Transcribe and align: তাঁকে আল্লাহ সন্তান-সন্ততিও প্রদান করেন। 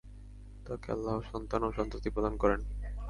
তাঁকে 0.65 0.87
আল্লাহ 0.91 1.15
সন্তান-সন্ততিও 1.31 2.13
প্রদান 2.15 2.33
করেন। 2.37 2.59